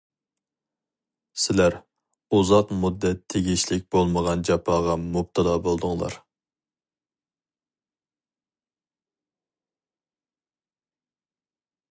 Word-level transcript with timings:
سىلەر 1.41 1.75
ئۇزاق 2.37 2.71
مۇددەت 2.85 3.21
تېگىشلىك 3.33 3.85
بولمىغان 3.97 4.41
جاپاغا 4.49 4.97
مۇپتىلا 5.03 5.55
بولدۇڭلار. 5.69 6.19